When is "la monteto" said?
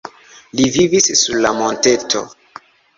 1.47-2.29